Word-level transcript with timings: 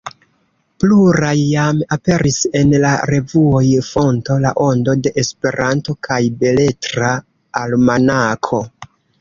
Pluraj 0.83 1.33
jam 1.41 1.81
aperis 1.95 2.39
en 2.61 2.73
la 2.85 2.93
revuoj 3.11 3.61
Fonto, 3.89 4.39
La 4.47 4.55
Ondo 4.69 4.97
de 5.03 5.13
Esperanto 5.25 5.97
kaj 6.09 6.21
Beletra 6.43 7.13
Almanako. 7.63 8.65